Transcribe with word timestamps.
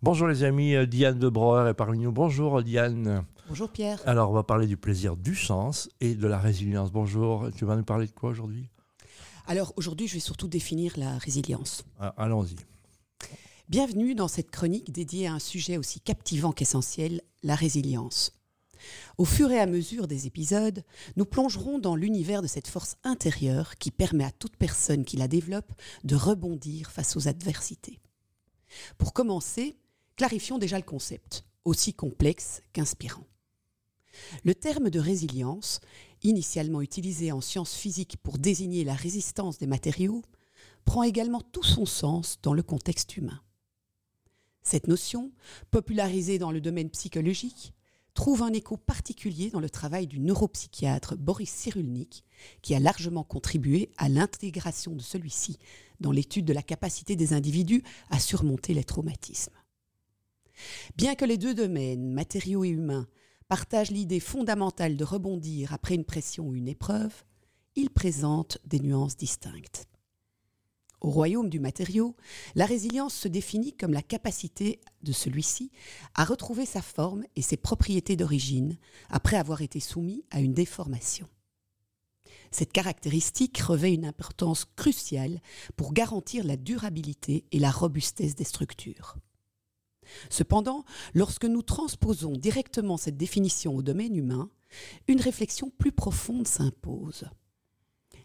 Bonjour 0.00 0.28
les 0.28 0.44
amis, 0.44 0.76
euh, 0.76 0.86
Diane 0.86 1.18
de 1.18 1.28
Breuer 1.28 1.70
est 1.70 1.74
parmi 1.74 1.98
nous. 1.98 2.12
Bonjour 2.12 2.62
Diane. 2.62 3.24
Bonjour 3.48 3.68
Pierre. 3.68 4.00
Alors 4.06 4.30
on 4.30 4.32
va 4.32 4.44
parler 4.44 4.68
du 4.68 4.76
plaisir 4.76 5.16
du 5.16 5.34
sens 5.34 5.88
et 6.00 6.14
de 6.14 6.26
la 6.28 6.38
résilience. 6.38 6.92
Bonjour, 6.92 7.48
tu 7.56 7.64
vas 7.64 7.74
nous 7.74 7.82
parler 7.82 8.06
de 8.06 8.12
quoi 8.12 8.30
aujourd'hui? 8.30 8.70
Alors 9.48 9.72
aujourd'hui 9.76 10.06
je 10.06 10.14
vais 10.14 10.20
surtout 10.20 10.46
définir 10.46 10.92
la 10.96 11.18
résilience. 11.18 11.84
Ah, 11.98 12.14
Allons-y. 12.16 12.54
Bienvenue 13.68 14.14
dans 14.14 14.28
cette 14.28 14.52
chronique 14.52 14.92
dédiée 14.92 15.26
à 15.26 15.34
un 15.34 15.38
sujet 15.40 15.76
aussi 15.78 16.00
captivant 16.00 16.52
qu'essentiel, 16.52 17.20
la 17.42 17.56
résilience. 17.56 18.32
Au 19.18 19.24
fur 19.24 19.50
et 19.50 19.58
à 19.58 19.66
mesure 19.66 20.06
des 20.06 20.28
épisodes, 20.28 20.84
nous 21.16 21.24
plongerons 21.24 21.80
dans 21.80 21.96
l'univers 21.96 22.40
de 22.40 22.46
cette 22.46 22.68
force 22.68 22.94
intérieure 23.02 23.74
qui 23.78 23.90
permet 23.90 24.22
à 24.22 24.30
toute 24.30 24.56
personne 24.56 25.04
qui 25.04 25.16
la 25.16 25.26
développe 25.26 25.72
de 26.04 26.14
rebondir 26.14 26.92
face 26.92 27.16
aux 27.16 27.26
adversités. 27.26 27.98
Pour 28.96 29.12
commencer, 29.12 29.76
clarifions 30.18 30.58
déjà 30.58 30.76
le 30.76 30.82
concept, 30.82 31.44
aussi 31.64 31.94
complexe 31.94 32.60
qu'inspirant. 32.72 33.24
Le 34.42 34.52
terme 34.52 34.90
de 34.90 34.98
résilience, 34.98 35.80
initialement 36.24 36.82
utilisé 36.82 37.30
en 37.30 37.40
sciences 37.40 37.74
physiques 37.74 38.16
pour 38.16 38.36
désigner 38.36 38.82
la 38.82 38.94
résistance 38.94 39.58
des 39.58 39.68
matériaux, 39.68 40.22
prend 40.84 41.04
également 41.04 41.40
tout 41.40 41.62
son 41.62 41.86
sens 41.86 42.38
dans 42.42 42.52
le 42.52 42.64
contexte 42.64 43.16
humain. 43.16 43.40
Cette 44.62 44.88
notion, 44.88 45.30
popularisée 45.70 46.40
dans 46.40 46.50
le 46.50 46.60
domaine 46.60 46.90
psychologique, 46.90 47.72
trouve 48.12 48.42
un 48.42 48.52
écho 48.52 48.76
particulier 48.76 49.50
dans 49.50 49.60
le 49.60 49.70
travail 49.70 50.08
du 50.08 50.18
neuropsychiatre 50.18 51.16
Boris 51.16 51.50
Cyrulnik, 51.50 52.24
qui 52.60 52.74
a 52.74 52.80
largement 52.80 53.22
contribué 53.22 53.92
à 53.96 54.08
l'intégration 54.08 54.96
de 54.96 55.02
celui-ci 55.02 55.58
dans 56.00 56.10
l'étude 56.10 56.44
de 56.44 56.52
la 56.52 56.62
capacité 56.62 57.14
des 57.14 57.34
individus 57.34 57.84
à 58.10 58.18
surmonter 58.18 58.74
les 58.74 58.82
traumatismes. 58.82 59.54
Bien 60.96 61.14
que 61.14 61.24
les 61.24 61.38
deux 61.38 61.54
domaines, 61.54 62.12
matériaux 62.12 62.64
et 62.64 62.68
humains, 62.68 63.08
partagent 63.48 63.90
l'idée 63.90 64.20
fondamentale 64.20 64.96
de 64.96 65.04
rebondir 65.04 65.72
après 65.72 65.94
une 65.94 66.04
pression 66.04 66.48
ou 66.48 66.54
une 66.54 66.68
épreuve, 66.68 67.24
ils 67.76 67.90
présentent 67.90 68.58
des 68.66 68.80
nuances 68.80 69.16
distinctes. 69.16 69.88
Au 71.00 71.10
royaume 71.10 71.48
du 71.48 71.60
matériau, 71.60 72.16
la 72.56 72.66
résilience 72.66 73.14
se 73.14 73.28
définit 73.28 73.72
comme 73.72 73.92
la 73.92 74.02
capacité 74.02 74.80
de 75.02 75.12
celui-ci 75.12 75.70
à 76.14 76.24
retrouver 76.24 76.66
sa 76.66 76.82
forme 76.82 77.24
et 77.36 77.42
ses 77.42 77.56
propriétés 77.56 78.16
d'origine 78.16 78.76
après 79.08 79.36
avoir 79.36 79.62
été 79.62 79.78
soumis 79.78 80.24
à 80.30 80.40
une 80.40 80.54
déformation. 80.54 81.28
Cette 82.50 82.72
caractéristique 82.72 83.58
revêt 83.58 83.94
une 83.94 84.06
importance 84.06 84.64
cruciale 84.74 85.40
pour 85.76 85.92
garantir 85.92 86.44
la 86.44 86.56
durabilité 86.56 87.44
et 87.52 87.58
la 87.58 87.70
robustesse 87.70 88.34
des 88.34 88.44
structures. 88.44 89.16
Cependant, 90.30 90.84
lorsque 91.14 91.44
nous 91.44 91.62
transposons 91.62 92.32
directement 92.32 92.96
cette 92.96 93.16
définition 93.16 93.76
au 93.76 93.82
domaine 93.82 94.16
humain, 94.16 94.50
une 95.06 95.20
réflexion 95.20 95.70
plus 95.70 95.92
profonde 95.92 96.46
s'impose. 96.46 97.24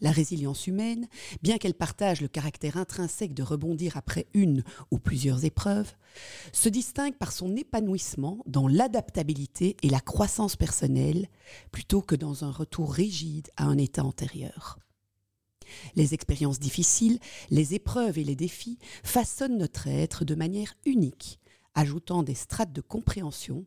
La 0.00 0.12
résilience 0.12 0.68
humaine, 0.68 1.08
bien 1.42 1.58
qu'elle 1.58 1.74
partage 1.74 2.20
le 2.20 2.28
caractère 2.28 2.76
intrinsèque 2.76 3.34
de 3.34 3.42
rebondir 3.42 3.96
après 3.96 4.26
une 4.32 4.62
ou 4.92 4.98
plusieurs 4.98 5.44
épreuves, 5.44 5.92
se 6.52 6.68
distingue 6.68 7.16
par 7.16 7.32
son 7.32 7.56
épanouissement 7.56 8.38
dans 8.46 8.68
l'adaptabilité 8.68 9.76
et 9.82 9.88
la 9.88 10.00
croissance 10.00 10.54
personnelle 10.54 11.28
plutôt 11.72 12.00
que 12.00 12.14
dans 12.14 12.44
un 12.44 12.50
retour 12.50 12.92
rigide 12.92 13.48
à 13.56 13.64
un 13.64 13.76
état 13.76 14.04
antérieur. 14.04 14.78
Les 15.96 16.14
expériences 16.14 16.60
difficiles, 16.60 17.18
les 17.50 17.74
épreuves 17.74 18.18
et 18.18 18.24
les 18.24 18.36
défis 18.36 18.78
façonnent 19.02 19.58
notre 19.58 19.88
être 19.88 20.24
de 20.24 20.34
manière 20.34 20.74
unique, 20.86 21.40
ajoutant 21.78 22.22
des 22.22 22.34
strates 22.34 22.72
de 22.72 22.80
compréhension, 22.80 23.64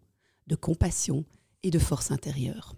de 0.47 0.55
compassion 0.55 1.23
et 1.63 1.71
de 1.71 1.79
force 1.79 2.11
intérieure. 2.11 2.75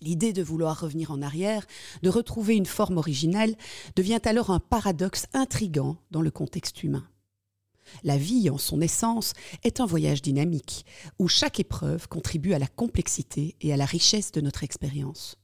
L'idée 0.00 0.32
de 0.32 0.42
vouloir 0.42 0.80
revenir 0.80 1.12
en 1.12 1.22
arrière, 1.22 1.64
de 2.02 2.10
retrouver 2.10 2.56
une 2.56 2.66
forme 2.66 2.98
originale, 2.98 3.54
devient 3.94 4.20
alors 4.24 4.50
un 4.50 4.58
paradoxe 4.58 5.26
intrigant 5.32 5.98
dans 6.10 6.22
le 6.22 6.32
contexte 6.32 6.82
humain. 6.82 7.06
La 8.02 8.16
vie, 8.16 8.50
en 8.50 8.58
son 8.58 8.80
essence, 8.80 9.34
est 9.62 9.78
un 9.78 9.86
voyage 9.86 10.22
dynamique, 10.22 10.84
où 11.20 11.28
chaque 11.28 11.60
épreuve 11.60 12.08
contribue 12.08 12.54
à 12.54 12.58
la 12.58 12.66
complexité 12.66 13.54
et 13.60 13.72
à 13.72 13.76
la 13.76 13.84
richesse 13.84 14.32
de 14.32 14.40
notre 14.40 14.64
expérience. 14.64 15.36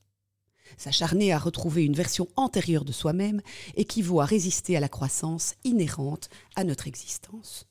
S'acharner 0.76 1.32
à 1.32 1.38
retrouver 1.38 1.84
une 1.84 1.94
version 1.94 2.26
antérieure 2.34 2.84
de 2.84 2.92
soi-même 2.92 3.40
équivaut 3.76 4.20
à 4.20 4.24
résister 4.24 4.76
à 4.76 4.80
la 4.80 4.88
croissance 4.88 5.54
inhérente 5.62 6.28
à 6.56 6.64
notre 6.64 6.88
existence. 6.88 7.67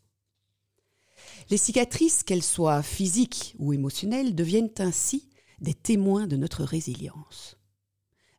Les 1.50 1.58
cicatrices, 1.58 2.24
qu'elles 2.24 2.44
soient 2.44 2.84
physiques 2.84 3.56
ou 3.58 3.72
émotionnelles, 3.72 4.35
deviennent 4.35 4.74
ainsi 4.80 5.30
des 5.59 5.74
témoins 5.74 6.28
de 6.28 6.35
notre 6.35 6.63
résilience. 6.63 7.58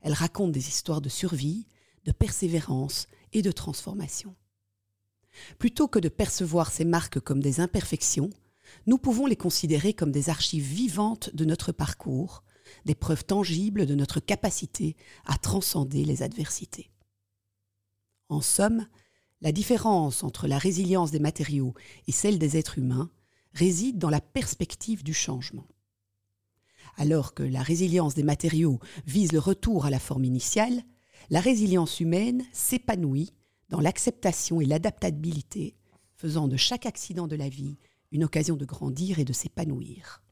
Elles 0.03 0.13
racontent 0.13 0.53
des 0.53 0.69
histoires 0.69 1.01
de 1.01 1.09
survie, 1.09 1.67
de 2.05 2.13
persévérance 2.13 3.07
et 3.33 3.43
de 3.43 3.51
transformation. 3.51 4.37
Plutôt 5.59 5.89
que 5.89 5.99
de 5.99 6.09
percevoir 6.09 6.71
ces 6.71 6.85
marques 6.85 7.21
comme 7.21 7.43
des 7.43 7.61
imperfections, 7.61 8.31
nous 8.87 8.99
pouvons 8.99 9.27
les 9.27 9.37
considérer 9.37 9.95
comme 9.95 10.13
des 10.13 10.29
archives 10.29 10.65
vivantes 10.65 11.35
de 11.35 11.45
notre 11.45 11.73
parcours, 11.73 12.45
des 12.85 12.95
preuves 12.95 13.25
tangibles 13.25 13.87
de 13.87 13.95
notre 13.95 14.21
capacité 14.21 14.97
à 15.25 15.39
transcender 15.39 16.05
les 16.05 16.23
adversités. 16.23 16.91
En 18.29 18.43
somme, 18.43 18.87
la 19.41 19.53
différence 19.53 20.25
entre 20.25 20.49
la 20.49 20.59
résilience 20.59 21.10
des 21.10 21.21
matériaux 21.21 21.75
et 22.06 22.12
celle 22.12 22.38
des 22.38 22.56
êtres 22.56 22.78
humains 22.78 23.10
réside 23.54 23.99
dans 23.99 24.10
la 24.10 24.21
perspective 24.21 25.04
du 25.04 25.15
changement. 25.15 25.66
Alors 26.97 27.34
que 27.34 27.44
la 27.44 27.62
résilience 27.62 28.15
des 28.15 28.25
matériaux 28.25 28.81
vise 29.06 29.32
le 29.32 29.38
retour 29.38 29.87
à 29.87 29.91
la 29.91 30.00
forme 30.00 30.25
initiale, 30.25 30.82
la 31.31 31.41
résilience 31.41 32.00
humaine 32.00 32.44
s'épanouit 32.53 33.32
dans 33.69 33.81
l'acceptation 33.81 34.60
et 34.60 34.65
l'adaptabilité, 34.65 35.77
faisant 36.16 36.48
de 36.48 36.56
chaque 36.56 36.87
accident 36.87 37.28
de 37.28 37.37
la 37.37 37.48
vie 37.48 37.77
une 38.10 38.25
occasion 38.25 38.56
de 38.56 38.65
grandir 38.65 39.19
et 39.19 39.25
de 39.25 39.32
s'épanouir. 39.32 40.22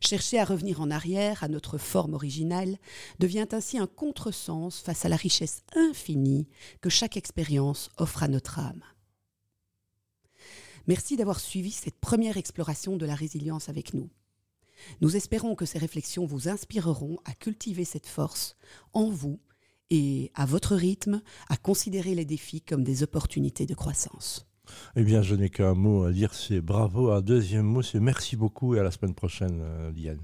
Chercher 0.00 0.38
à 0.38 0.44
revenir 0.44 0.80
en 0.80 0.90
arrière 0.90 1.42
à 1.42 1.48
notre 1.48 1.78
forme 1.78 2.14
originale 2.14 2.78
devient 3.18 3.46
ainsi 3.52 3.78
un 3.78 3.86
contresens 3.86 4.80
face 4.80 5.04
à 5.04 5.08
la 5.08 5.16
richesse 5.16 5.62
infinie 5.74 6.48
que 6.80 6.90
chaque 6.90 7.16
expérience 7.16 7.90
offre 7.96 8.22
à 8.22 8.28
notre 8.28 8.58
âme. 8.58 8.82
Merci 10.86 11.16
d'avoir 11.16 11.40
suivi 11.40 11.70
cette 11.70 12.00
première 12.00 12.36
exploration 12.36 12.96
de 12.96 13.06
la 13.06 13.14
résilience 13.14 13.68
avec 13.68 13.94
nous. 13.94 14.10
Nous 15.00 15.16
espérons 15.16 15.54
que 15.54 15.66
ces 15.66 15.78
réflexions 15.78 16.26
vous 16.26 16.48
inspireront 16.48 17.18
à 17.24 17.34
cultiver 17.34 17.84
cette 17.84 18.06
force 18.06 18.56
en 18.92 19.08
vous 19.08 19.38
et 19.90 20.32
à 20.34 20.46
votre 20.46 20.74
rythme 20.74 21.22
à 21.48 21.56
considérer 21.56 22.14
les 22.14 22.24
défis 22.24 22.62
comme 22.62 22.82
des 22.82 23.02
opportunités 23.02 23.66
de 23.66 23.74
croissance. 23.74 24.51
Eh 24.96 25.02
bien, 25.04 25.22
je 25.22 25.34
n'ai 25.34 25.50
qu'un 25.50 25.74
mot 25.74 26.04
à 26.04 26.12
dire, 26.12 26.34
c'est 26.34 26.60
bravo. 26.60 27.10
Un 27.10 27.20
deuxième 27.20 27.66
mot, 27.66 27.82
c'est 27.82 28.00
merci 28.00 28.36
beaucoup 28.36 28.74
et 28.74 28.80
à 28.80 28.82
la 28.82 28.90
semaine 28.90 29.14
prochaine, 29.14 29.62
Diane. 29.92 30.20